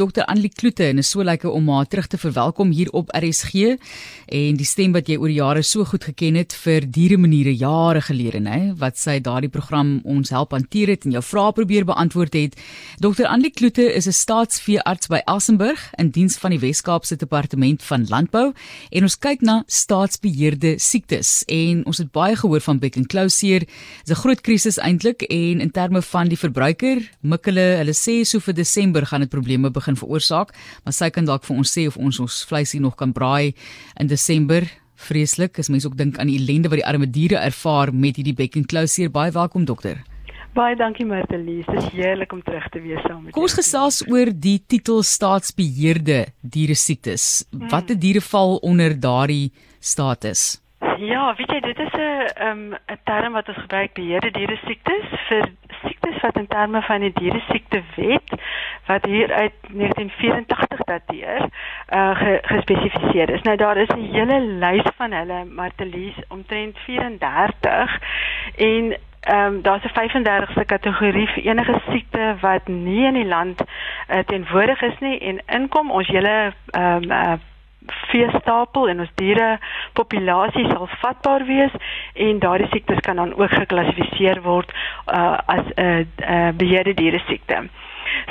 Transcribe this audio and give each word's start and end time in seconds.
Dr. 0.00 0.24
Annelie 0.24 0.52
Kloete 0.54 0.86
en 0.88 0.98
is 1.02 1.10
so 1.12 1.24
lekker 1.24 1.50
om 1.52 1.68
haar 1.68 1.88
terug 1.90 2.06
te 2.08 2.18
verwelkom 2.18 2.70
hier 2.72 2.88
op 2.96 3.10
RSG 3.12 3.74
en 4.32 4.56
die 4.56 4.66
stem 4.68 4.94
wat 4.96 5.10
jy 5.10 5.18
oor 5.20 5.32
jare 5.32 5.62
so 5.66 5.84
goed 5.84 6.06
geken 6.08 6.38
het 6.40 6.54
vir 6.62 6.86
diere 6.88 7.18
maniere 7.20 7.52
jare 7.52 8.00
gelede 8.06 8.40
nê 8.40 8.58
wat 8.80 8.96
sy 8.96 9.18
daardie 9.20 9.50
program 9.52 9.98
ons 10.08 10.32
help 10.32 10.54
hanteer 10.56 10.94
het 10.94 11.04
en 11.04 11.16
jou 11.18 11.22
vrae 11.24 11.52
probeer 11.52 11.84
beantwoord 11.88 12.38
het. 12.38 12.56
Dr. 13.02 13.26
Annelie 13.28 13.52
Kloete 13.52 13.84
is 13.92 14.06
'n 14.06 14.16
staatsveearts 14.16 15.08
by 15.08 15.20
Elsenburg 15.26 15.80
in 15.98 16.10
diens 16.10 16.38
van 16.38 16.50
die 16.50 16.60
Wes-Kaapse 16.60 17.16
Departement 17.16 17.82
van 17.82 18.06
Landbou 18.08 18.52
en 18.90 19.02
ons 19.02 19.18
kyk 19.18 19.40
na 19.42 19.64
staatsbeheerde 19.66 20.78
siektes 20.78 21.44
en 21.48 21.84
ons 21.84 21.98
het 21.98 22.10
baie 22.12 22.36
gehoor 22.36 22.60
van 22.60 22.78
Beck 22.78 22.96
and 22.96 23.08
Closure. 23.08 23.66
Dis 24.04 24.16
'n 24.16 24.22
groot 24.22 24.40
krisis 24.40 24.78
eintlik 24.78 25.22
en 25.22 25.60
in 25.60 25.70
terme 25.70 26.02
van 26.02 26.28
die 26.28 26.38
verbruiker, 26.38 27.10
mik 27.20 27.44
hulle, 27.44 27.76
hulle 27.80 27.94
sê 27.94 28.24
so 28.24 28.40
vir 28.40 28.54
Desember 28.54 29.06
gaan 29.06 29.20
dit 29.20 29.30
probleme 29.30 29.70
begin 29.70 29.89
veroorsaak, 29.96 30.54
maar 30.84 30.92
sy 30.92 31.10
kan 31.10 31.24
dalk 31.24 31.44
vir 31.44 31.56
ons 31.56 31.78
sê 31.78 31.86
of 31.86 31.96
ons 31.96 32.20
ons 32.20 32.44
vleisie 32.44 32.80
nog 32.80 32.96
kan 32.96 33.12
braai 33.12 33.54
in 33.98 34.06
Desember. 34.06 34.66
Vreeslik, 35.00 35.58
as 35.58 35.68
mense 35.68 35.88
ook 35.88 35.96
dink 35.96 36.18
aan 36.18 36.28
die 36.28 36.36
ellende 36.36 36.68
wat 36.68 36.82
die 36.82 36.86
arme 36.86 37.08
diere 37.08 37.40
ervaar 37.40 37.94
met 37.94 38.16
hierdie 38.16 38.36
Beck 38.36 38.56
and 38.56 38.68
Closure. 38.68 39.08
Baie 39.08 39.32
welkom 39.32 39.64
dokter. 39.64 40.04
Baie 40.52 40.74
dankie 40.76 41.06
Martelies. 41.06 41.66
Dit 41.66 41.78
is 41.78 41.92
heerlik 41.94 42.32
om 42.32 42.42
terug 42.42 42.66
te 42.74 42.80
wees 42.82 43.00
saam 43.06 43.22
met 43.22 43.30
jou. 43.30 43.34
Kom 43.36 43.46
ons 43.46 43.54
gesels 43.54 44.00
oor 44.10 44.32
die 44.34 44.58
titel 44.66 45.04
staatsbeheerde 45.06 46.24
diere 46.42 46.74
siektes. 46.74 47.46
Hmm. 47.50 47.68
Watter 47.70 47.98
diere 47.98 48.22
val 48.24 48.58
onder 48.66 48.96
daardie 48.98 49.52
status? 49.78 50.58
Ja, 51.00 51.30
weet 51.38 51.52
jy, 51.54 51.60
dit 51.64 51.78
is 51.78 51.94
'n 51.94 52.48
um, 52.48 52.74
'n 52.74 52.98
term 53.04 53.32
wat 53.32 53.48
ons 53.48 53.62
gebruik 53.62 53.94
beheerde 53.94 54.30
diere 54.30 54.58
siektes 54.66 55.06
vir 55.28 55.52
wat 56.20 56.36
in 56.36 56.46
terme 56.46 56.82
van 56.82 57.00
die 57.00 57.12
diere 57.12 57.40
siekte 57.48 57.82
wet 57.96 58.34
wat 58.86 59.04
hier 59.04 59.32
uit 59.32 59.52
1984 59.72 60.78
dateer, 60.84 61.48
uh 61.94 62.16
ge, 62.16 62.38
gespesifiseer 62.42 63.30
is. 63.30 63.42
Nou 63.42 63.56
daar 63.56 63.76
is 63.76 63.88
'n 63.88 64.10
hele 64.12 64.40
lys 64.40 64.90
van 64.96 65.12
hulle, 65.12 65.44
Martelies, 65.44 66.18
omtrent 66.28 66.78
34 66.78 67.98
en 68.56 68.96
Ehm 69.20 69.54
um, 69.54 69.62
daar's 69.62 69.84
'n 69.84 69.88
35ste 69.88 70.64
kategorie 70.64 71.28
vir 71.28 71.42
enige 71.42 71.80
siekte 71.90 72.36
wat 72.40 72.68
nie 72.68 73.04
in 73.06 73.14
die 73.14 73.26
land 73.26 73.60
uh, 74.08 74.18
teenwoordig 74.18 74.82
is 74.82 74.98
nie 74.98 75.18
en 75.18 75.42
inkom 75.46 75.90
ons 75.90 76.06
hele 76.06 76.52
ehm 76.70 77.02
um, 77.02 77.10
uh, 77.10 77.32
veestapel 78.10 78.88
en 78.88 79.00
ons 79.00 79.12
diere 79.14 79.58
populasie 79.92 80.66
sal 80.70 80.88
vatbaar 81.00 81.44
wees 81.44 81.72
en 82.14 82.38
daardie 82.38 82.68
siektes 82.72 83.00
kan 83.06 83.16
dan 83.16 83.34
ook 83.34 83.50
geklassifiseer 83.50 84.42
word 84.42 84.72
uh, 84.72 85.38
as 85.46 85.64
'n 85.76 85.80
uh, 85.84 85.98
uh, 86.00 86.52
beheerde 86.56 86.94
diere 86.94 87.22
siekte. 87.26 87.68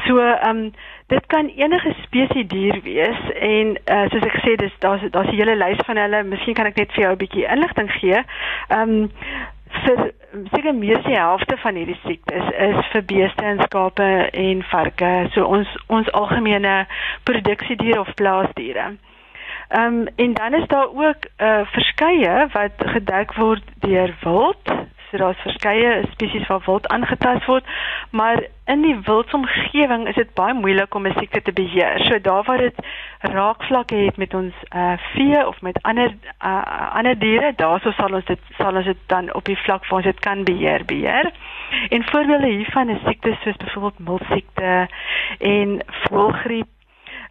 So 0.08 0.18
ehm 0.20 0.50
um, 0.50 0.74
dit 1.08 1.26
kan 1.26 1.48
enige 1.48 1.94
spesies 2.04 2.48
dier 2.48 2.80
wees 2.84 3.20
en 3.34 3.78
uh, 3.86 4.06
soos 4.10 4.26
ek 4.28 4.36
gesê 4.38 4.56
dis 4.56 4.76
daar's 4.80 5.02
daar's 5.12 5.32
'n 5.32 5.40
hele 5.42 5.56
lys 5.56 5.82
van 5.86 5.98
hulle. 5.98 6.24
Miskien 6.24 6.54
kan 6.54 6.66
ek 6.66 6.76
net 6.76 6.92
vir 6.92 7.04
jou 7.04 7.12
'n 7.12 7.18
bietjie 7.24 7.48
inligting 7.56 7.92
gee. 7.92 8.20
Ehm 8.68 8.90
um, 8.90 9.10
vir 9.70 10.12
seker 10.54 10.74
meer 10.76 10.98
as 10.98 11.06
die 11.06 11.18
helfte 11.18 11.58
van 11.58 11.76
hierdie 11.76 12.00
siektes 12.06 12.48
is 12.68 12.80
vir 12.94 13.04
beeste 13.12 13.46
en 13.46 13.62
skape 13.64 14.10
en 14.32 14.64
varke. 14.72 15.12
So 15.34 15.46
ons 15.46 15.76
ons 15.88 16.12
algemene 16.12 16.88
produksiediere 17.24 18.00
of 18.00 18.14
plaasdiere. 18.14 18.92
Ehm 19.70 19.86
um, 19.86 20.08
en 20.16 20.34
dan 20.34 20.54
is 20.54 20.68
daar 20.68 20.88
ook 20.88 21.24
uh 21.38 21.60
verskeie 21.64 22.48
wat 22.52 22.72
gedek 22.78 23.34
word 23.34 23.64
deur 23.80 24.16
wild. 24.22 24.66
So 25.10 25.18
daar's 25.18 25.42
verskeie 25.42 26.04
spesies 26.12 26.46
van 26.46 26.62
wild 26.66 26.88
aangetast 26.88 27.46
word, 27.46 27.66
maar 28.12 28.44
in 28.66 28.82
die 28.82 29.00
wildsomgewing 29.04 30.08
is 30.08 30.16
dit 30.16 30.34
baie 30.34 30.54
moeilik 30.54 30.96
om 30.96 31.08
'n 31.08 31.18
siekte 31.18 31.42
te 31.42 31.54
beheer. 31.54 32.00
So 32.00 32.22
daar 32.22 32.44
waar 32.44 32.58
dit 32.58 32.76
raakvlakke 33.20 33.96
het 33.96 34.18
met 34.18 34.34
ons 34.34 34.54
uh 34.76 34.98
vee 35.14 35.48
of 35.48 35.62
met 35.62 35.82
ander 35.82 36.16
uh 36.46 36.90
ander 36.94 37.20
diere, 37.20 37.54
daarso 37.56 37.92
sal 37.92 38.14
ons 38.14 38.26
dit 38.26 38.40
sal 38.58 38.76
ons 38.76 38.86
dit 38.86 39.02
dan 39.06 39.34
op 39.34 39.46
die 39.46 39.58
vlak 39.58 39.88
waar 39.88 40.00
ons 40.02 40.12
dit 40.12 40.20
kan 40.20 40.44
beheer 40.44 40.86
beheer. 40.86 41.32
En 41.90 42.04
voorbeelde 42.04 42.48
hiervan 42.48 42.90
is 42.90 43.02
siektes 43.06 43.42
soos 43.42 43.58
byvoorbeeld 43.58 44.00
miltsiekte 44.00 44.88
en 45.40 45.80
voëlgriep 45.88 46.68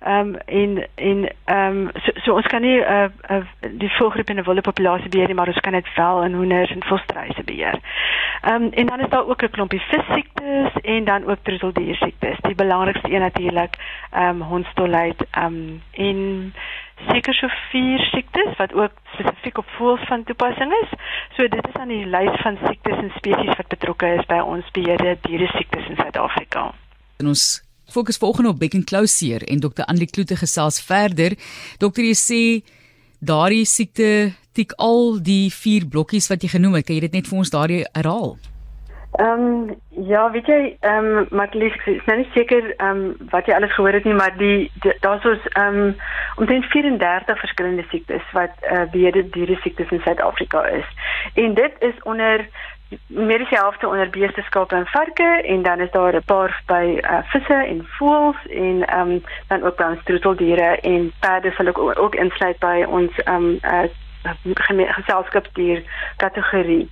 Ehm 0.00 0.28
um, 0.28 0.34
en 0.34 0.88
en 0.94 1.34
ehm 1.44 1.76
um, 1.76 1.90
so, 1.94 2.10
so 2.14 2.34
ons 2.34 2.46
kan 2.46 2.60
nie 2.60 2.78
uh, 2.78 3.08
uh 3.30 3.42
die 3.70 3.90
voëlgriep 3.90 4.30
in 4.30 4.38
'n 4.38 4.44
wilde 4.46 4.60
populasie 4.60 5.08
beheer 5.08 5.26
nie, 5.26 5.34
maar 5.34 5.46
ons 5.46 5.60
kan 5.60 5.72
dit 5.72 5.94
wel 5.94 6.22
in 6.24 6.34
hoenders 6.34 6.70
en 6.70 6.84
volstruise 6.84 7.44
beheer. 7.44 7.80
Ehm 8.42 8.62
um, 8.62 8.70
en 8.72 8.86
dan 8.86 9.00
is 9.00 9.08
daar 9.08 9.26
ook 9.26 9.42
'n 9.42 9.50
klompie 9.50 9.80
vissiektes 9.80 10.80
en 10.82 11.04
dan 11.04 11.26
ook 11.26 11.38
troeteldier 11.42 11.96
siektes. 11.96 12.36
Die 12.40 12.54
belangrikste 12.54 13.12
een 13.12 13.20
natuurlik 13.20 13.74
ehm 14.10 14.28
um, 14.28 14.40
hondstolheid 14.40 15.26
ehm 15.30 15.44
um, 15.44 15.82
en 15.92 16.54
seker 17.06 17.34
so 17.34 17.46
vier 17.70 17.98
siektes 17.98 18.56
wat 18.56 18.74
ook 18.74 18.92
spesifiek 19.12 19.58
op 19.58 19.66
voëls 19.68 20.06
van 20.06 20.24
toepassing 20.24 20.72
is. 20.82 20.90
So 21.36 21.48
dit 21.48 21.68
is 21.68 21.80
aan 21.80 21.88
die 21.88 22.06
lys 22.06 22.40
van 22.40 22.58
siektes 22.66 22.96
en 22.96 23.12
spesies 23.16 23.56
wat 23.56 23.68
betrokke 23.68 24.06
is 24.06 24.26
by 24.26 24.38
ons 24.38 24.70
beheerde 24.70 25.18
diere 25.20 25.46
siektes 25.46 25.88
in 25.88 25.96
Suid-Afrika. 25.96 26.72
En 27.16 27.26
ons 27.26 27.67
fokus 27.90 28.16
volgende 28.16 28.50
op 28.50 28.58
Beck 28.58 28.74
and 28.74 28.84
Closure 28.84 29.44
en 29.44 29.60
Dr. 29.60 29.84
Annelie 29.86 30.10
Kloete 30.10 30.36
gesels 30.36 30.80
verder. 30.80 31.36
Dokter, 31.78 32.04
jy 32.04 32.16
sê 32.18 32.42
daardie 33.18 33.64
siekte 33.66 34.34
tik 34.52 34.74
al 34.76 35.18
die 35.22 35.48
vier 35.54 35.86
blokkies 35.86 36.28
wat 36.30 36.42
jy 36.42 36.52
genoem 36.56 36.78
het. 36.78 36.86
Kan 36.86 36.98
jy 36.98 37.08
dit 37.08 37.18
net 37.18 37.30
vir 37.30 37.38
ons 37.42 37.52
daardie 37.54 37.82
herhaal? 37.92 38.36
Ehm 39.18 39.44
um, 39.44 39.76
ja, 40.06 40.30
weet 40.30 40.46
jy, 40.46 40.76
ehm 40.80 41.06
um, 41.06 41.26
maar 41.30 41.48
lief, 41.56 41.74
ek 41.80 41.86
is 41.94 42.04
nou 42.06 42.18
nie 42.20 42.28
seker 42.34 42.66
ehm 42.76 42.98
um, 43.00 43.28
wat 43.32 43.48
jy 43.48 43.54
alles 43.56 43.72
gehoor 43.74 43.96
het 43.96 44.04
nie, 44.04 44.14
maar 44.14 44.34
die, 44.36 44.68
die 44.84 44.92
daar's 45.00 45.24
ons 45.26 45.46
ehm 45.54 45.78
um, 45.80 45.94
omtrent 46.36 46.68
34 46.74 47.40
verskillende 47.40 47.86
siektes 47.90 48.26
wat 48.36 48.54
eh 48.60 48.82
uh, 48.82 48.84
beheerde 48.92 49.24
diere 49.34 49.56
siektes 49.64 49.90
in 49.96 50.04
Suid-Afrika 50.04 50.66
is. 50.80 50.86
En 51.34 51.54
dit 51.54 51.80
is 51.88 52.02
onder 52.02 52.46
meer 53.06 53.42
as 53.42 53.48
die 53.48 53.58
helfte 53.58 53.88
onder 53.88 54.10
beeste, 54.10 54.42
skape 54.42 54.74
en 54.74 54.86
varke 54.86 55.42
en 55.44 55.62
dan 55.62 55.80
is 55.80 55.90
daar 55.90 56.14
'n 56.16 56.24
paar 56.24 56.62
by 56.66 57.00
uh, 57.00 57.18
visse 57.22 57.54
en 57.54 57.86
voëls 57.98 58.46
en 58.46 58.86
ehm 58.86 59.10
um, 59.10 59.24
dan 59.48 59.62
ook 59.62 59.76
by 59.76 59.84
ons 59.84 60.04
troeteldiere 60.04 60.80
en 60.80 61.12
perde 61.20 61.50
sal 61.50 61.66
ook 61.66 61.98
ook 61.98 62.14
insluit 62.14 62.58
by 62.58 62.84
ons 62.88 63.18
ehm 63.18 63.34
um, 63.34 63.58
uh, 63.62 63.88
geselskapsdier 64.96 65.82
kategorie. 66.16 66.90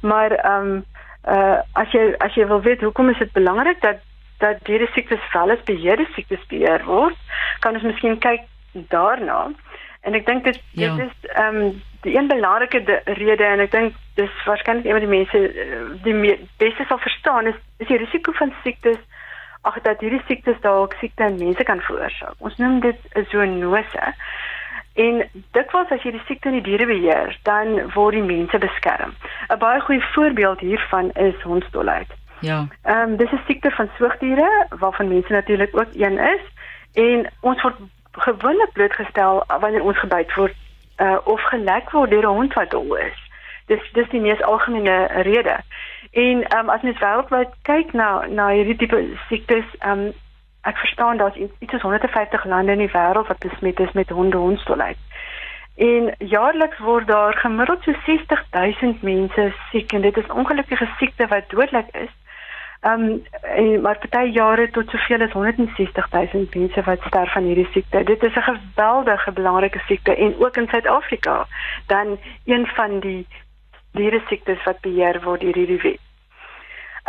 Maar 0.00 0.30
ehm 0.30 0.66
um, 0.66 0.84
uh 1.28 1.58
as 1.72 1.90
jy 1.92 2.14
as 2.18 2.34
jy 2.34 2.46
wil 2.46 2.62
weet 2.62 2.80
hoekom 2.80 3.08
is 3.08 3.18
dit 3.18 3.32
belangrik 3.32 3.80
dat 3.80 3.96
dat 4.38 4.56
diere 4.64 4.86
siektes 4.86 5.32
wel 5.32 5.50
as 5.50 5.62
beheerde 5.64 6.06
siektes 6.14 6.46
beheer 6.46 6.84
word, 6.84 7.16
kan 7.58 7.74
ons 7.74 7.82
miskien 7.82 8.18
kyk 8.18 8.40
daarna. 8.72 9.50
En 10.00 10.14
ek 10.14 10.26
dink 10.26 10.44
dit 10.44 10.60
ja. 10.70 10.94
dit 10.96 11.06
is 11.06 11.30
ehm 11.30 11.56
um, 11.56 11.82
die 12.00 12.16
een 12.16 12.28
belangrike 12.28 13.02
rede 13.04 13.44
en 13.44 13.60
ek 13.60 13.70
dink 13.70 13.96
dis 14.16 14.44
waarskynlik 14.44 14.84
een 14.84 14.96
van 14.96 15.04
die 15.04 15.16
mense 15.16 15.40
eh, 15.64 15.80
die 16.02 16.36
beste 16.56 16.84
sal 16.88 16.98
verstaan 16.98 17.46
is 17.46 17.58
is 17.76 17.86
die 17.86 17.98
risiko 18.00 18.32
van 18.32 18.54
siektes 18.62 19.00
ag 19.68 19.76
dat 19.84 20.00
hierdie 20.00 20.22
siektes 20.26 20.60
dalk 20.60 20.94
siekte 21.00 21.26
in 21.28 21.36
mense 21.38 21.64
kan 21.68 21.80
veroorsaak. 21.84 22.34
Ons 22.38 22.56
noem 22.56 22.80
dit 22.80 22.96
'n 23.14 23.26
zoonose. 23.28 24.14
En 24.94 25.28
dikwels 25.52 25.90
as 25.90 26.02
jy 26.02 26.10
die 26.10 26.26
siekte 26.26 26.48
in 26.48 26.58
die 26.58 26.68
diere 26.68 26.86
beheer, 26.86 27.38
dan 27.42 27.92
word 27.92 28.14
die 28.14 28.22
mense 28.22 28.58
beskerm. 28.58 29.14
'n 29.48 29.58
Baie 29.58 29.80
goeie 29.80 30.02
voorbeeld 30.14 30.60
hiervan 30.60 31.10
is 31.10 31.42
hondstolheid. 31.42 32.08
Ja. 32.40 32.66
Ehm 32.82 33.10
um, 33.10 33.16
dis 33.16 33.32
'n 33.32 33.44
siekte 33.46 33.70
van 33.70 33.90
soogdiere 33.98 34.66
waarvan 34.68 35.08
mense 35.08 35.32
natuurlik 35.32 35.76
ook 35.76 35.92
een 35.92 36.18
is 36.18 36.44
en 36.94 37.30
ons 37.40 37.62
word 37.62 37.76
gewoonlik 38.12 38.72
blootgestel 38.72 39.44
wanneer 39.60 39.82
ons 39.82 39.98
gebyt 39.98 40.34
word 40.34 40.54
uh, 40.96 41.16
of 41.24 41.40
gelek 41.40 41.90
word 41.90 42.10
deur 42.10 42.26
'n 42.28 42.36
hond 42.38 42.54
wat 42.54 42.70
dol 42.70 42.94
is. 42.94 43.18
Dis 43.66 43.92
dis 43.92 44.08
die 44.08 44.20
mees 44.20 44.42
algemene 44.42 45.06
rede. 45.06 45.56
En 46.10 46.58
um, 46.58 46.68
as 46.68 46.82
mens 46.82 46.98
wêreldwyd 46.98 47.52
kyk 47.62 47.92
na 47.92 48.26
na 48.26 48.48
hierdie 48.48 48.76
tipe 48.76 49.16
siektes, 49.28 49.64
um, 49.86 50.12
ek 50.62 50.76
verstaan 50.76 51.16
daar's 51.16 51.36
iets 51.36 51.70
soos 51.70 51.82
150 51.82 52.44
lande 52.44 52.72
in 52.72 52.78
die 52.84 52.92
wêreld 52.92 53.26
wat 53.26 53.38
besmet 53.38 53.80
is 53.80 53.92
met 53.92 54.08
honde-hondstolheid. 54.08 54.98
En 55.76 56.14
jaarliks 56.18 56.78
word 56.78 57.06
daar 57.06 57.34
gemiddeld 57.34 57.82
so 57.82 57.92
60 58.04 58.44
000 58.50 58.96
mense 59.00 59.52
siek 59.70 59.92
en 59.92 60.00
dit 60.00 60.16
is 60.16 60.26
ongelukkige 60.26 60.88
siekte 60.98 61.26
wat 61.26 61.48
dodelik 61.48 61.88
is. 61.92 62.12
Ehm 62.80 63.20
um, 63.56 63.80
maar 63.80 63.98
party 63.98 64.30
jare 64.32 64.70
tot 64.70 64.88
soveel 64.88 65.20
as 65.20 65.32
160 65.32 66.10
000 66.10 66.46
mense 66.54 66.82
wat 66.82 67.00
sterf 67.06 67.32
van 67.32 67.44
hierdie 67.44 67.68
siekte. 67.72 68.04
Dit 68.04 68.22
is 68.22 68.36
'n 68.36 68.42
geweldige 68.42 69.32
belangrike 69.32 69.78
siekte 69.78 70.16
en 70.16 70.34
ook 70.38 70.56
in 70.56 70.68
Suid-Afrika 70.68 71.46
dan 71.86 72.18
een 72.44 72.66
van 72.66 73.00
die 73.00 73.26
diere 73.92 74.22
siektes 74.26 74.64
wat 74.64 74.80
beheer 74.80 75.20
word 75.22 75.40
deur 75.40 75.54
hierdie 75.54 75.82
wet. 75.82 76.09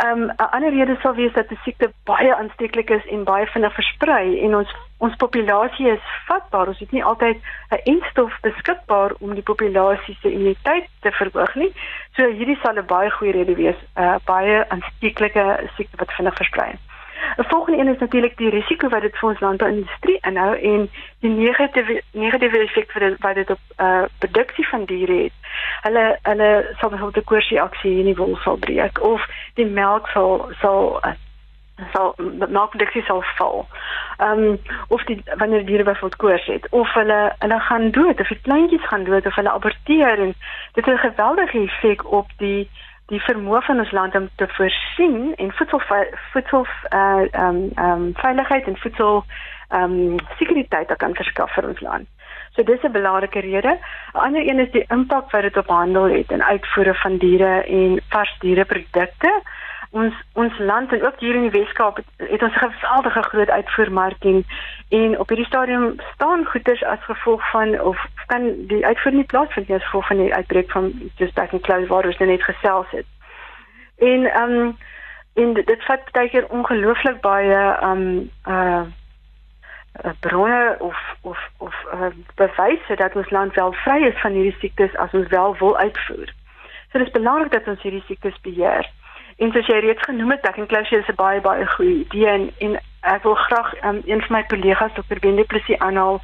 Um, 0.04 0.22
'n 0.24 0.50
ander 0.50 0.70
rede 0.70 0.96
sal 1.00 1.14
wees 1.14 1.32
dat 1.32 1.48
die 1.48 1.58
siekte 1.62 1.92
baie 2.04 2.34
aansteeklik 2.34 2.90
is 2.90 3.06
en 3.06 3.24
baie 3.24 3.46
vinnig 3.46 3.74
versprei 3.74 4.40
en 4.40 4.56
ons 4.56 4.70
ons 4.98 5.16
populasie 5.16 5.88
is 5.90 6.08
vatbaar. 6.26 6.66
Ons 6.66 6.78
het 6.78 6.90
nie 6.90 7.04
altyd 7.04 7.38
'n 7.70 7.80
enstof 7.84 8.40
beskikbaar 8.40 9.12
om 9.18 9.34
die 9.34 9.42
populasie 9.42 10.16
se 10.20 10.32
immuniteit 10.32 10.88
te 11.00 11.12
verhoog 11.12 11.54
nie. 11.54 11.72
So 12.16 12.26
hierdie 12.26 12.58
sal 12.62 12.78
'n 12.78 12.86
baie 12.86 13.10
goeie 13.10 13.32
rede 13.32 13.54
wees, 13.54 13.78
'n 13.96 14.02
uh, 14.02 14.16
baie 14.24 14.68
aansteeklike 14.68 15.70
siekte 15.76 15.96
wat 15.96 16.12
vinnig 16.12 16.34
versprei. 16.34 16.78
'n 17.36 17.44
volgende 17.44 17.80
een 17.80 17.88
is 17.88 17.98
natuurlik 17.98 18.36
die 18.36 18.50
risiko 18.50 18.88
wat 18.88 19.00
dit 19.00 19.16
vir 19.18 19.28
ons 19.28 19.40
landbouindustrie 19.40 20.18
inhou 20.20 20.56
en 20.56 20.90
die 21.20 21.30
negatiewe 21.30 22.02
negatiewe 22.12 22.58
effek 22.58 22.90
vir 22.92 23.16
wat 23.18 23.34
dit 23.34 23.50
op 23.50 23.60
uh 23.78 24.04
produksie 24.18 24.68
van 24.68 24.84
diere 24.84 25.22
het. 25.22 25.32
Hulle 25.82 26.18
hulle 26.22 26.50
sal 26.78 26.90
byvoorbeeld 26.90 27.24
'n 27.24 27.30
koersreaksie 27.30 27.98
in 27.98 28.04
die 28.04 28.16
wol 28.16 28.36
sal 28.36 28.56
breek 28.56 29.02
of 29.02 29.26
die 29.54 29.66
melk 29.66 30.08
sal 30.08 30.50
sal 30.60 31.00
sal 31.92 32.14
melkproduksie 32.48 33.02
sal 33.02 33.22
val. 33.36 33.66
Ehm 34.18 34.42
um, 34.42 34.58
of 34.88 35.04
die 35.04 35.22
wanneer 35.36 35.66
diere 35.66 35.82
byvoorbeeld 35.82 36.16
koors 36.16 36.46
het 36.46 36.68
of 36.70 36.92
hulle 36.92 37.32
hulle 37.38 37.60
gaan 37.60 37.90
dood 37.90 38.20
of 38.20 38.28
die 38.28 38.40
kleintjies 38.42 38.86
gaan 38.86 39.04
dood 39.04 39.26
of 39.26 39.34
hulle 39.34 39.50
aborteer 39.50 40.18
en 40.18 40.34
dit 40.72 40.84
het 40.84 40.94
'n 40.94 41.08
geweldige 41.08 41.58
effek 41.58 42.12
op 42.12 42.26
die 42.36 42.70
die 43.12 43.20
vermoë 43.20 43.60
van 43.66 43.82
ons 43.82 43.92
land 43.92 44.14
om 44.16 44.28
te 44.40 44.48
voorsien 44.56 45.34
en 45.36 45.52
voedsel 45.58 45.82
voedsel 46.32 46.66
uh 46.66 46.98
ehm 46.98 47.46
um, 47.46 47.70
ehm 47.74 48.04
um, 48.04 48.10
veiligheid 48.24 48.66
en 48.70 48.78
voedsel 48.84 49.24
ehm 49.68 49.96
um, 49.98 50.16
sekuriteit 50.38 50.88
te 50.88 50.96
kan 50.96 51.14
verskaf 51.14 51.52
vir 51.56 51.68
ons 51.68 51.80
land. 51.80 52.08
So 52.54 52.62
dis 52.62 52.82
'n 52.84 52.92
belangrike 52.92 53.40
rede. 53.40 53.72
'n 54.14 54.18
Ander 54.26 54.48
een 54.48 54.58
is 54.58 54.70
die 54.70 54.84
impak 54.88 55.30
wat 55.30 55.42
dit 55.42 55.56
op 55.56 55.68
handel 55.68 56.04
het 56.04 56.32
en 56.32 56.44
uitvoere 56.44 56.94
van 56.94 57.16
diere 57.16 57.52
en 57.64 58.00
vars 58.08 58.36
diereprodukte 58.38 59.32
ons 59.92 60.14
ons 60.32 60.58
land 60.58 60.92
en 60.92 61.04
ook 61.04 61.18
hier 61.20 61.34
in 61.34 61.48
die 61.48 61.58
Weskaap 61.60 61.96
het, 61.96 62.06
het 62.16 62.42
ons 62.42 62.54
'n 62.54 62.70
geweldige 62.70 63.22
groot 63.22 63.50
uitvoermark 63.50 64.24
en 64.24 64.44
en 64.88 65.18
op 65.18 65.28
hierdie 65.28 65.46
stadium 65.46 65.94
staan 66.14 66.44
goederes 66.44 66.84
as 66.84 67.04
gevolg 67.04 67.50
van 67.50 67.80
of 67.80 68.06
kan 68.26 68.66
die 68.66 68.86
uitvoer 68.86 69.12
nie 69.12 69.24
plaasvind 69.24 69.68
nie 69.68 69.76
as 69.76 69.84
gevolg 69.84 70.06
van 70.06 70.16
die 70.16 70.34
uitbreek 70.34 70.70
van 70.70 71.10
just 71.16 71.34
back 71.34 71.52
in 71.52 71.60
close 71.60 71.86
water 71.86 72.10
as 72.10 72.18
net 72.18 72.42
gesels 72.42 72.90
het. 72.90 73.06
En 73.98 74.24
ehm 74.24 74.50
um, 74.50 74.76
en 75.34 75.52
dit 75.54 75.84
vat 75.84 76.10
baie 76.10 76.28
keer 76.28 76.48
ongelooflik 76.48 77.20
baie 77.20 77.76
ehm 77.80 77.90
um, 77.90 78.30
uh 78.48 78.82
bronne 80.20 80.76
of 80.78 81.16
of 81.20 81.50
of 81.58 81.74
uh, 81.94 82.06
bewyse 82.34 82.94
dat 82.96 83.16
ons 83.16 83.30
land 83.30 83.54
wel 83.54 83.72
vry 83.72 84.02
is 84.02 84.20
van 84.20 84.32
hierdie 84.32 84.58
siektes 84.58 84.96
as 84.96 85.12
ons 85.12 85.28
wel 85.28 85.56
wil 85.56 85.78
uitvoer. 85.78 86.32
So 86.90 86.98
dit 86.98 87.06
is 87.06 87.12
belangrik 87.12 87.52
dat 87.52 87.66
ons 87.66 87.82
hierdie 87.82 88.04
siektes 88.06 88.40
beheer. 88.40 88.90
En 89.42 89.50
soos 89.50 89.66
jy 89.66 89.80
reeds 89.82 90.04
genoem 90.06 90.36
het, 90.36 90.44
ek 90.46 90.58
en 90.60 90.68
Klausie 90.70 90.98
is 90.98 91.08
'n 91.10 91.18
baie 91.18 91.40
baie 91.42 91.66
goeie 91.74 91.94
idee 92.04 92.28
en, 92.30 92.44
en 92.66 92.76
ek 93.14 93.24
wil 93.26 93.34
graag 93.34 93.70
um, 93.88 93.98
een 94.06 94.20
van 94.22 94.36
my 94.36 94.42
kollegas 94.46 94.92
Dr. 94.94 95.18
Wende 95.20 95.44
Plessis 95.44 95.78
aanhaal. 95.78 96.20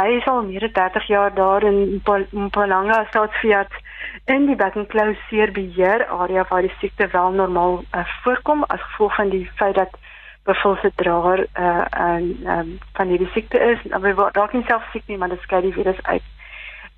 Hy 0.00 0.06
is 0.18 0.26
al 0.26 0.42
meer 0.42 0.64
as 0.64 0.72
30 0.72 1.06
jaar 1.06 1.34
daar 1.34 1.62
in 1.62 2.00
Mpumalanga 2.30 3.04
staatsfiat 3.08 3.76
in 4.24 4.46
die 4.46 4.56
bekkenklauseer 4.56 5.52
beheer 5.52 6.06
area 6.06 6.46
waar 6.48 6.64
die 6.64 6.72
siekte 6.78 7.08
wel 7.12 7.30
normaal 7.30 7.84
uh, 7.92 8.06
voorkom 8.22 8.64
as 8.64 8.80
gevolg 8.80 9.14
van 9.14 9.28
die 9.28 9.50
feit 9.60 9.74
dat 9.74 9.92
bevolse 10.44 10.92
draer 10.94 11.46
uh, 11.58 11.84
en 11.90 12.24
um, 12.46 12.78
van 12.92 13.08
die 13.08 13.28
siekte 13.32 13.60
is. 13.60 13.82
Maar 13.82 14.14
wat 14.14 14.34
dalk 14.34 14.52
nie 14.52 14.64
self 14.66 14.88
siek 14.92 15.04
nie, 15.06 15.18
maar 15.18 15.28
dit 15.28 15.40
skei 15.40 15.60
die 15.60 15.76
virus 15.76 16.02
uit. 16.02 16.24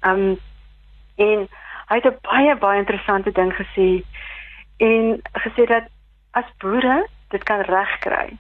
Ehm 0.01 0.31
um, 0.31 0.39
en 1.17 1.49
hy 1.89 1.97
het 1.97 2.07
'n 2.07 2.19
baie 2.23 2.57
baie 2.57 2.79
interessante 2.79 3.33
ding 3.33 3.53
gesê 3.55 4.05
en 4.77 5.21
gesê 5.33 5.67
dat 5.67 5.89
as 6.31 6.49
boere 6.59 7.07
dit 7.29 7.43
kan 7.43 7.61
regkry 7.61 8.37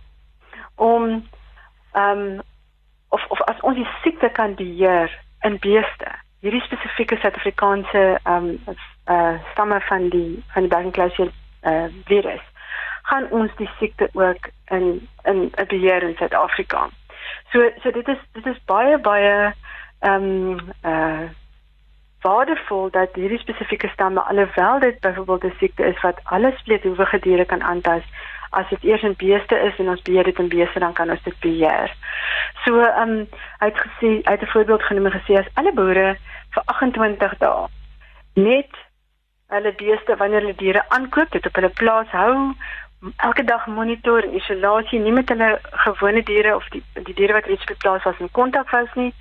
om 0.74 1.26
ehm 1.92 2.18
um, 2.18 2.40
of 3.08 3.26
of 3.28 3.40
as 3.40 3.60
ons 3.60 3.76
die 3.76 3.88
siekte 4.02 4.28
kan 4.28 4.54
beheer 4.54 5.10
in 5.40 5.58
beeste 5.58 6.10
hierdie 6.40 6.62
spesifieke 6.62 7.16
Suid-Afrikaanse 7.16 8.04
ehm 8.22 8.52
um, 8.66 8.76
uh 9.06 9.38
stamme 9.52 9.80
van 9.80 10.08
die 10.08 10.44
van 10.52 10.62
die 10.62 10.70
Bergenklausie 10.70 11.30
uh 11.62 11.86
virus 12.04 12.44
gaan 13.06 13.30
ons 13.30 13.54
die 13.56 13.70
siekte 13.78 14.08
ook 14.12 14.48
in 14.76 15.08
in 15.24 15.52
'n 15.56 15.66
beheer 15.66 16.02
in 16.02 16.16
Suid-Afrika. 16.16 16.88
So 17.52 17.70
so 17.82 17.90
dit 17.90 18.08
is 18.08 18.18
dit 18.32 18.46
is 18.46 18.64
baie 18.64 18.98
baie 18.98 19.54
ehm 20.00 20.22
um, 20.22 20.58
uh 20.84 21.28
waardevol 22.26 22.90
dat 22.90 23.14
hierdie 23.14 23.38
spesifieke 23.38 23.88
stamme 23.88 24.20
alhoewel 24.31 24.78
dit 24.87 25.00
byvoorbeeld 25.00 25.44
'n 25.44 25.58
siekte 25.58 25.84
is 25.93 26.00
wat 26.06 26.20
alle 26.25 26.52
spleethoewige 26.56 27.19
diere 27.19 27.44
kan 27.44 27.62
aantas 27.62 28.05
as 28.50 28.69
dit 28.69 28.84
eers 28.84 29.02
in 29.02 29.14
beeste 29.17 29.56
is 29.69 29.78
en 29.78 29.88
ons 29.88 30.02
beheer 30.02 30.25
dit 30.25 30.38
in 30.38 30.49
beeste 30.49 30.78
dan 30.78 30.93
kan 30.93 31.11
ons 31.11 31.23
dit 31.23 31.38
beheer. 31.40 31.94
So 32.64 32.81
ehm 32.81 33.11
um, 33.11 33.28
hy 33.61 33.67
het 33.70 33.81
gesê 33.87 34.11
hy 34.25 34.32
het 34.37 34.43
'n 34.43 34.55
voorbeeld 34.55 34.82
genoem 34.82 35.06
en 35.06 35.20
gesê 35.20 35.38
as 35.38 35.52
alle 35.55 35.73
boere 35.73 36.17
vir 36.55 36.62
28 36.64 37.38
dae 37.38 37.69
net 38.34 38.72
hulle 39.49 39.72
beeste 39.82 40.17
wanneer 40.17 40.40
hulle 40.40 40.62
diere 40.64 40.88
aankoop 40.88 41.31
dit 41.31 41.46
op 41.46 41.55
hulle 41.55 41.72
plaas 41.81 42.11
hou 42.11 42.55
elke 43.17 43.44
dag 43.44 43.67
monitor 43.67 44.25
en 44.25 44.34
isolasie 44.34 45.00
nie 45.00 45.12
met 45.12 45.29
hulle 45.29 45.58
gewone 45.84 46.22
diere 46.22 46.56
of 46.56 46.69
die 46.75 46.82
die 46.94 47.14
diere 47.14 47.32
wat 47.32 47.46
reeds 47.46 47.62
op 47.62 47.75
die 47.75 47.82
plaas 47.84 48.02
was 48.02 48.19
in 48.19 48.31
kontak 48.31 48.70
was 48.70 48.94
nie. 48.94 49.12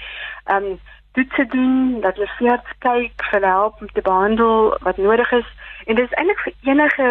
Ehm 0.46 0.63
um, 0.63 0.80
toetse 1.15 1.45
doen, 1.53 2.01
dat 2.03 2.17
hulle 2.19 2.31
veerts 2.38 2.75
kyk, 2.85 3.23
vir 3.31 3.47
help 3.47 3.81
om 3.81 3.91
te 3.94 4.03
behandel 4.03 4.75
wat 4.88 4.97
nodig 4.97 5.31
is. 5.31 5.47
En 5.85 5.95
dit 5.95 6.06
is 6.06 6.17
eintlik 6.19 6.44
vir 6.44 6.53
enige 6.71 7.09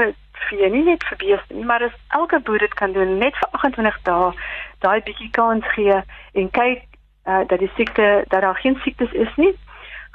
vee, 0.49 0.71
nie 0.71 0.85
net 0.85 1.05
vir 1.09 1.21
beeste 1.21 1.55
nie, 1.57 1.65
maar 1.65 1.83
as 1.87 1.95
elke 2.19 2.41
boer 2.47 2.63
dit 2.65 2.75
kan 2.81 2.93
doen 2.93 3.19
net 3.19 3.37
vir 3.41 3.61
28 3.61 4.01
dae, 4.09 4.33
daai 4.85 5.01
bietjie 5.07 5.31
kans 5.37 5.67
gee 5.77 6.01
en 6.41 6.51
kyk 6.59 6.83
uh, 6.85 7.43
dat 7.49 7.59
die 7.63 7.71
siekte 7.77 8.09
dat 8.29 8.45
daar 8.45 8.61
geen 8.61 8.77
siektes 8.85 9.13
is 9.27 9.31
nie, 9.41 9.53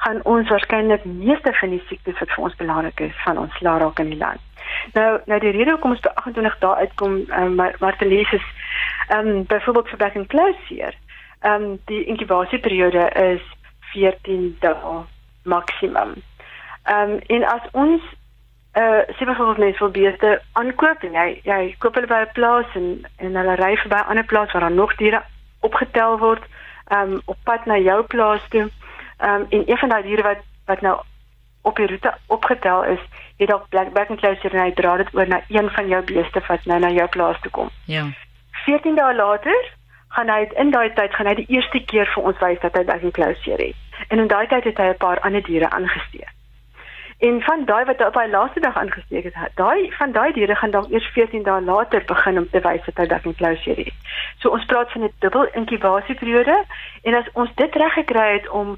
gaan 0.03 0.21
ons 0.23 0.49
waarskynlik 0.49 1.05
meeste 1.05 1.53
van 1.59 1.73
die 1.75 1.83
siektes 1.87 2.19
wat 2.19 2.31
vir 2.35 2.45
ons 2.47 2.59
belangrik 2.61 3.01
is 3.09 3.15
van 3.25 3.41
ons 3.41 3.59
laat 3.65 3.81
raak 3.81 3.99
in 3.99 4.13
die 4.13 4.19
land. 4.19 4.43
Nou, 4.93 5.19
nou 5.25 5.39
die 5.43 5.53
rede 5.55 5.75
hoekom 5.75 5.95
ons 5.95 6.03
by 6.05 6.11
28 6.21 6.59
dae 6.63 6.85
uitkom, 6.85 7.21
um, 7.27 7.55
maar 7.55 7.75
maar 7.79 7.97
te 7.97 8.07
lees 8.07 8.31
is 8.37 8.45
ehm 9.09 9.27
um, 9.27 9.45
byvoorbeeld 9.49 9.89
vir 9.89 10.01
back 10.03 10.15
and 10.15 10.27
close 10.27 10.67
hier. 10.67 10.95
Ehm 11.41 11.63
um, 11.63 11.79
die 11.91 12.03
inkubasieperiode 12.05 13.09
is 13.33 13.43
14 13.93 14.57
dae 14.59 15.03
maksimum. 15.43 16.15
Ehm 16.83 17.11
um, 17.11 17.19
en 17.27 17.43
as 17.43 17.61
ons 17.71 18.01
eh 18.71 18.83
uh, 18.83 19.15
siefers 19.17 19.57
net 19.57 19.77
vir 19.77 19.91
beeste 19.91 20.41
aankoop 20.53 21.03
en 21.03 21.13
jy 21.13 21.41
jy 21.43 21.75
koop 21.79 21.95
hulle 21.95 22.07
by 22.07 22.21
'n 22.21 22.33
plaas 22.33 22.75
en 22.75 23.05
en 23.17 23.35
hulle 23.35 23.55
ry 23.55 23.75
verby 23.75 23.95
'n 23.95 24.09
ander 24.09 24.25
plaas 24.25 24.51
waar 24.51 24.61
daar 24.61 24.71
nog 24.71 24.95
diere 24.95 25.21
opgetel 25.59 26.17
word 26.17 26.43
ehm 26.87 27.13
um, 27.13 27.21
op 27.25 27.37
pad 27.43 27.65
na 27.65 27.77
jou 27.77 28.03
plaas 28.03 28.47
toe. 28.49 28.69
Ehm 29.17 29.41
um, 29.41 29.45
en 29.49 29.69
een 29.69 29.77
van 29.77 29.89
daai 29.89 30.03
diere 30.03 30.23
wat 30.23 30.41
wat 30.65 30.81
nou 30.81 30.99
op 31.61 31.75
die 31.75 31.87
roete 31.87 32.13
opgetel 32.27 32.83
is, 32.83 32.99
het 33.37 33.47
dalk 33.47 33.69
black 33.69 33.91
back 33.93 34.09
and 34.09 34.19
closer 34.19 34.53
en 34.53 34.61
hy 34.63 34.71
dra 34.71 34.97
dit 34.97 35.13
oor 35.15 35.27
na 35.27 35.41
een 35.47 35.69
van 35.69 35.87
jou 35.87 36.03
beeste 36.03 36.41
wat 36.47 36.65
nou 36.65 36.79
na 36.79 36.89
jou 36.89 37.07
plaas 37.07 37.39
toe 37.41 37.51
kom. 37.51 37.69
Ja. 37.85 38.05
14 38.65 38.95
dae 38.95 39.15
later 39.15 39.73
gaan 40.09 40.29
hy 40.29 40.47
in 40.55 40.71
daai 40.71 40.89
tyd 40.93 41.13
gaan 41.13 41.27
hy 41.27 41.35
die 41.35 41.49
eerste 41.55 41.79
keer 41.91 42.09
vir 42.15 42.23
ons 42.23 42.41
wys 42.41 42.59
dat 42.61 42.75
hy 42.77 42.83
baie 42.83 43.11
closer 43.11 43.61
is. 43.61 43.77
En 44.09 44.19
in 44.19 44.27
daai 44.27 44.47
tyd 44.47 44.63
het 44.63 44.77
hy 44.77 44.89
'n 44.93 44.97
paar 44.97 45.19
ander 45.19 45.43
diere 45.43 45.69
aangesteek. 45.69 46.29
En 47.19 47.41
van 47.41 47.65
daai 47.65 47.85
wat 47.85 48.01
op 48.05 48.15
hy 48.15 48.27
laaste 48.31 48.59
dag 48.59 48.77
aangesteek 48.77 49.23
het, 49.23 49.35
daai 49.55 49.91
van 49.91 50.11
daai 50.11 50.31
diere 50.33 50.55
gaan 50.55 50.71
dan 50.71 50.85
eers 50.89 51.07
14 51.13 51.43
dae 51.43 51.61
later 51.61 52.03
begin 52.05 52.37
om 52.37 52.49
te 52.49 52.61
wys 52.63 52.85
dat 52.85 52.97
hy 52.97 53.07
baie 53.07 53.35
closer 53.35 53.79
is. 53.79 53.97
So 54.39 54.49
ons 54.49 54.65
praat 54.65 54.91
van 54.91 55.03
'n 55.03 55.13
dubbel 55.19 55.47
inkubasieperiode 55.53 56.63
en 57.01 57.13
as 57.13 57.27
ons 57.33 57.51
dit 57.55 57.75
reg 57.75 57.93
gekry 57.93 58.33
het 58.33 58.49
om 58.49 58.77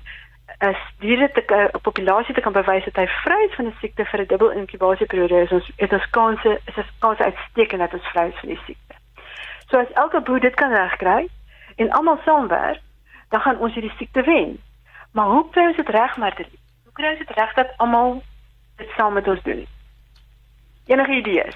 as 0.57 0.81
diere 0.99 1.31
te 1.31 1.43
'n 1.47 1.81
populasie 1.81 2.33
te 2.33 2.41
kan 2.41 2.53
bewys 2.53 2.85
dat 2.85 2.95
hy 2.95 3.07
vry 3.07 3.39
is 3.45 3.55
van 3.55 3.65
'n 3.65 3.77
siekte 3.79 4.05
vir 4.05 4.19
'n 4.21 4.25
dubbel 4.25 4.51
inkubasieperiode 4.51 5.41
is 5.41 5.51
ons 5.51 5.71
het 5.75 5.93
ons 5.93 6.09
kanse 6.09 6.59
is 6.65 6.77
ons 6.77 6.91
kanse 6.99 7.23
uitstekend 7.23 7.81
dat 7.81 7.93
ons 7.93 8.07
vry 8.13 8.27
is 8.27 8.39
van 8.39 8.49
die 8.49 8.61
siekte. 8.65 8.80
So 9.71 9.79
as 9.79 9.91
elke 9.95 10.19
boer 10.21 10.39
dit 10.43 10.55
kan 10.59 10.73
regkry 10.75 11.29
en 11.75 11.91
almal 11.91 12.19
saamwerk, 12.25 12.81
dan 13.29 13.39
gaan 13.39 13.59
ons 13.63 13.73
hierdie 13.73 13.93
siekte 13.95 14.21
wen. 14.27 14.57
Maar 15.11 15.25
hoe 15.25 15.45
kry 15.49 15.67
ons 15.67 15.79
dit 15.79 15.89
reg 15.89 16.17
maar 16.17 16.35
dit? 16.35 16.49
Hoe 16.83 16.93
kry 16.93 17.13
ons 17.13 17.23
dit 17.23 17.31
reg 17.37 17.53
dat 17.55 17.71
almal 17.77 18.19
dit 18.75 18.89
saam 18.97 19.13
met 19.13 19.27
ons 19.27 19.43
doen? 19.47 19.63
Enige 20.91 21.15
idees? 21.15 21.55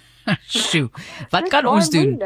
Sjoe. 0.64 0.88
Wat 1.30 1.48
kan 1.52 1.66
ons 1.66 1.90
doen? 1.92 2.16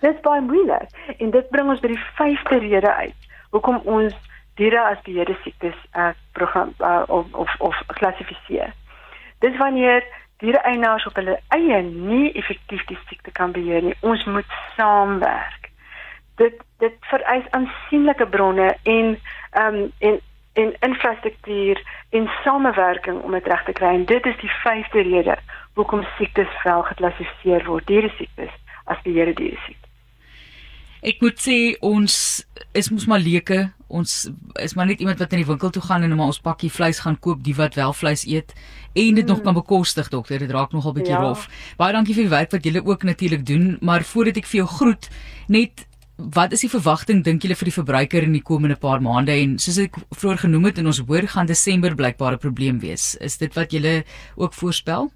Dit 0.00 0.14
is 0.14 0.22
baie 0.22 0.40
moeilik 0.40 1.16
en 1.18 1.34
dit 1.34 1.50
bring 1.50 1.74
ons 1.74 1.82
by 1.82 1.90
die 1.90 2.04
vyfde 2.18 2.62
rede 2.62 2.94
uit. 3.02 3.30
Hoekom 3.50 3.82
ons 3.90 4.14
diere 4.60 4.80
as 4.92 5.02
beheerde 5.02 5.34
siektes 5.42 5.76
uh, 5.98 6.12
program 6.38 6.74
uh, 6.78 7.02
of 7.08 7.26
of 7.34 7.50
of 7.58 7.82
klassifiseer. 7.98 8.70
Dis 9.42 9.56
wanneer 9.58 10.06
diere 10.40 10.62
eienaars 10.68 11.06
op 11.06 11.18
hulle 11.20 11.38
eie 11.48 11.82
nie 11.82 12.32
effektief 12.32 12.84
die 12.88 12.98
siekte 13.08 13.32
kan 13.36 13.52
beheer 13.52 13.82
nie. 13.82 13.96
Ons 14.00 14.24
moet 14.24 14.58
saamwerk. 14.76 15.70
Dit 16.40 16.62
dit 16.80 16.96
vereis 17.12 17.46
aansienlike 17.56 18.26
bronne 18.26 18.76
en 18.82 19.16
ehm 19.50 19.74
um, 19.74 19.92
en 19.98 20.20
en 20.52 20.72
infrastruktuur 20.80 21.82
en 22.10 22.30
samewerking 22.44 23.20
om 23.22 23.32
dit 23.32 23.46
reg 23.46 23.64
te 23.64 23.72
kry. 23.72 23.94
En 23.94 24.04
dit 24.04 24.26
is 24.26 24.40
die 24.40 24.50
vyfde 24.62 25.02
rede 25.02 25.36
hoekom 25.74 26.02
siektes 26.16 26.62
wel 26.62 26.82
geklassifiseer 26.82 27.64
word, 27.64 27.86
diere 27.86 28.10
siektes 28.16 28.50
as 28.84 29.02
beheerde 29.02 29.32
diere 29.32 29.60
siekte. 29.66 29.79
Ek 31.02 31.20
moet 31.20 31.38
sê 31.40 31.76
ons 31.80 32.14
is 32.76 32.90
mos 32.90 33.06
maar 33.06 33.22
leuke 33.22 33.70
ons 33.90 34.30
is 34.62 34.74
maar 34.78 34.86
net 34.86 35.02
iemand 35.02 35.18
wat 35.18 35.32
in 35.34 35.42
die 35.42 35.48
winkel 35.48 35.72
toe 35.74 35.82
gaan 35.82 36.06
en 36.06 36.14
maar 36.14 36.30
ons 36.30 36.40
pakkie 36.42 36.70
vleis 36.72 37.02
gaan 37.04 37.18
koop, 37.18 37.42
die 37.44 37.56
wat 37.58 37.76
wel 37.78 37.92
vleis 37.96 38.24
eet 38.28 38.54
en 38.92 39.18
dit 39.18 39.24
mm. 39.24 39.28
nog 39.30 39.42
kan 39.42 39.54
bekostig, 39.54 40.08
dokter. 40.10 40.38
Dit 40.42 40.50
raak 40.54 40.72
nogal 40.74 40.94
bietjie 40.96 41.14
ja. 41.14 41.22
rof. 41.22 41.46
Baie 41.78 41.94
dankie 41.94 42.16
vir 42.16 42.26
die 42.26 42.32
werk 42.32 42.54
wat 42.54 42.66
julle 42.66 42.82
ook 42.86 43.06
natuurlik 43.06 43.44
doen, 43.46 43.76
maar 43.86 44.06
voordat 44.06 44.40
ek 44.40 44.50
vir 44.50 44.62
jou 44.62 44.68
groet, 44.78 45.10
net 45.50 45.86
wat 46.20 46.52
is 46.52 46.64
die 46.66 46.70
verwagting 46.70 47.22
dink 47.24 47.44
julle 47.44 47.56
vir 47.56 47.70
die 47.70 47.76
verbruiker 47.76 48.26
in 48.26 48.34
die 48.36 48.44
komende 48.44 48.76
paar 48.76 49.00
maande 49.00 49.32
en 49.40 49.54
soos 49.62 49.78
ek 49.80 49.96
vroeër 50.12 50.42
genoem 50.44 50.68
het 50.68 50.82
en 50.82 50.90
ons 50.90 51.00
hoor 51.08 51.26
gaan 51.32 51.48
Desember 51.48 51.96
blykbaar 51.96 52.36
'n 52.36 52.44
probleem 52.44 52.80
wees. 52.80 53.14
Is 53.20 53.38
dit 53.38 53.54
wat 53.54 53.72
julle 53.72 54.04
ook 54.36 54.54
voorspel? 54.54 55.10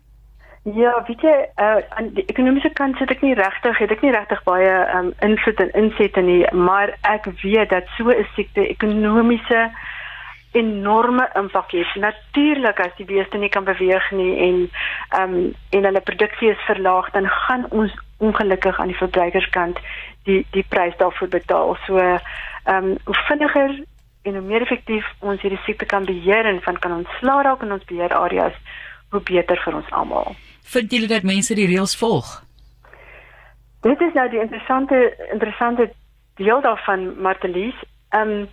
Ja, 0.65 1.03
weet 1.07 1.21
jy, 1.21 1.33
uh, 1.61 1.77
aan 1.93 2.07
die 2.17 2.25
ekonomiese 2.25 2.71
kant 2.73 2.97
sit 2.97 3.11
ek 3.13 3.21
nie 3.21 3.35
regtig, 3.37 3.79
het 3.79 3.91
ek 3.93 4.01
nie 4.01 4.13
regtig 4.15 4.39
baie 4.47 4.77
um, 4.97 5.11
invloed 5.21 5.59
en 5.61 5.73
insette 5.77 6.23
nie, 6.25 6.39
maar 6.57 6.95
ek 7.05 7.27
weet 7.43 7.69
dat 7.69 7.91
so 7.99 8.09
'n 8.09 8.25
siekte 8.33 8.65
ekonomiese 8.73 9.67
enorme 10.57 11.29
impak 11.35 11.75
het. 11.77 11.91
Natuurlik 12.01 12.81
as 12.81 12.97
die 12.97 13.05
beeste 13.05 13.37
nie 13.37 13.49
kan 13.49 13.65
beweeg 13.65 14.11
nie 14.11 14.33
en 14.47 14.57
ehm 15.11 15.35
um, 15.35 15.53
en 15.71 15.85
hulle 15.85 16.01
produksie 16.01 16.51
is 16.51 16.65
verlaag, 16.67 17.11
dan 17.11 17.29
gaan 17.29 17.67
ons 17.71 17.93
ongelukkig 18.19 18.81
aan 18.81 18.93
die 18.93 19.03
verbruikerskant 19.03 19.79
die 20.25 20.47
die 20.51 20.65
prys 20.69 20.97
daarvoor 20.97 21.29
betaal. 21.29 21.77
So 21.87 21.99
ehm 21.99 22.19
um, 22.73 22.97
hoe 23.05 23.21
vinniger 23.29 23.85
en 24.23 24.33
hoe 24.33 24.47
meer 24.49 24.63
effektief 24.63 25.13
ons 25.21 25.41
hierdie 25.41 25.65
siekte 25.65 25.85
kan 25.85 26.05
beheer 26.05 26.47
en 26.47 26.63
van 26.63 26.79
kan 26.79 26.93
ontslaa 26.93 27.43
raak 27.43 27.63
in 27.63 27.73
ons 27.73 27.85
beheerareas, 27.85 28.57
hoe 29.11 29.21
beter 29.21 29.61
vir 29.65 29.75
ons 29.75 29.91
almal. 29.91 30.37
Vind 30.73 30.91
julle 30.91 31.07
dat 31.07 31.23
mense 31.23 31.55
die 31.55 31.67
reëls 31.67 31.97
volg? 31.97 32.43
Dit 33.85 34.01
is 34.01 34.15
nou 34.17 34.29
die 34.33 34.41
interessante 34.41 34.97
interessante 35.33 35.91
deel 36.41 36.61
daarvan 36.61 37.21
Martelies. 37.21 37.77
Ehm 38.09 38.31
um, 38.31 38.49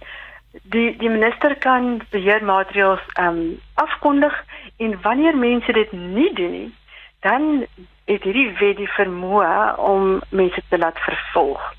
die 0.51 0.98
die 0.98 1.10
minister 1.10 1.56
kan 1.56 2.01
beheermaatreëls 2.10 3.00
ehm 3.13 3.27
um, 3.27 3.60
afkondig 3.74 4.46
en 4.77 5.01
wanneer 5.01 5.38
mense 5.38 5.72
dit 5.72 5.91
nie 5.91 6.34
doen 6.34 6.51
nie, 6.51 6.74
dan 7.20 7.65
het 8.06 8.24
hierdie 8.24 8.51
wet 8.60 8.77
die 8.77 8.91
vermoë 8.98 9.75
om 9.77 10.22
mense 10.30 10.62
te 10.70 10.77
laat 10.77 11.00
vervolg. 11.00 11.74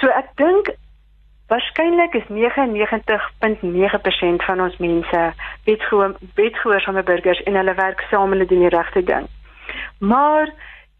So 0.00 0.08
ek 0.08 0.28
dink 0.40 0.74
waarskynlik 1.52 2.14
is 2.14 2.28
99.9% 2.28 4.44
van 4.48 4.60
ons 4.60 4.76
mense 4.76 5.32
wetgehoorsame 6.34 7.02
burgers 7.02 7.42
en 7.42 7.54
hulle 7.60 7.74
werk 7.74 8.00
saam 8.10 8.32
en 8.32 8.38
hulle 8.38 8.50
doen 8.50 8.64
die 8.66 8.76
regte 8.76 9.02
ding. 9.12 9.26
Maar 10.02 10.50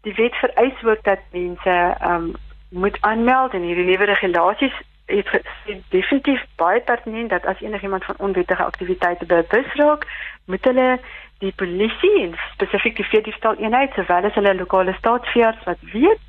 die 0.01 0.13
wet 0.13 0.35
vereis 0.35 0.83
ook 0.83 1.03
dat 1.03 1.19
mense 1.31 1.97
um 2.01 2.33
moet 2.69 2.97
aanmeld 3.01 3.53
en 3.53 3.61
hierdie 3.61 3.85
nuwe 3.85 4.03
regulasies 4.03 4.81
het 5.05 5.41
definitief 5.89 6.45
baie 6.55 6.79
pertinent 6.81 7.29
dat 7.29 7.45
as 7.45 7.61
enigiemand 7.61 8.05
van 8.05 8.15
onwettige 8.17 8.63
aktiwiteite 8.63 9.25
bewus 9.25 9.73
raak, 9.73 10.07
moet 10.45 10.63
hulle 10.65 10.99
die 11.37 11.53
polisie 11.55 12.21
en 12.21 12.35
spesifiek 12.53 12.95
die 12.95 13.05
veediefstal 13.05 13.55
eenheid 13.55 13.93
sowel 13.93 14.23
as 14.23 14.33
hulle 14.39 14.55
lokale 14.55 14.93
staatsveearts 14.93 15.63
wat 15.63 15.81
weet 15.91 16.21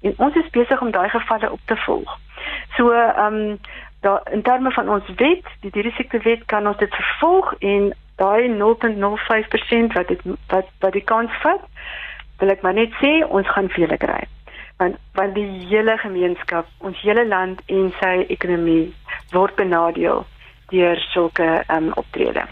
en 0.00 0.14
ons 0.16 0.34
is 0.34 0.50
besig 0.50 0.80
om 0.80 0.90
daai 0.90 1.08
gevalle 1.08 1.50
op 1.50 1.60
te 1.64 1.76
volg. 1.76 2.18
So 2.76 2.92
ehm 2.92 3.34
um, 3.34 3.58
daar 4.00 4.20
in 4.32 4.42
terme 4.42 4.70
van 4.72 4.88
ons 4.88 5.08
wet, 5.16 5.44
die 5.60 5.70
dieresiekte 5.70 6.18
wet 6.18 6.44
kan 6.44 6.66
ons 6.66 6.78
dit 6.78 6.94
vervolg 6.94 7.54
en 7.58 7.92
daai 8.16 8.48
0.05% 8.48 9.92
wat 9.92 10.08
dit 10.08 10.22
wat 10.46 10.70
wat 10.78 10.92
die 10.92 11.04
kans 11.04 11.32
vat, 11.42 11.66
wil 12.40 12.52
ek 12.54 12.62
maar 12.64 12.76
net 12.76 12.92
sê 13.00 13.20
ons 13.28 13.48
gaan 13.54 13.68
vele 13.76 13.96
kry. 14.00 14.20
Want 14.80 14.96
want 15.14 15.34
die 15.36 15.48
hele 15.68 15.96
gemeenskap, 16.00 16.68
ons 16.78 17.00
hele 17.04 17.26
land 17.28 17.60
en 17.68 17.90
sy 18.00 18.14
ekonomie 18.36 18.92
word 19.34 19.56
benadeel 19.60 20.24
deur 20.72 21.04
sulke 21.10 21.50
ehm 21.60 21.90
um, 21.90 21.92
optrede. 22.00 22.46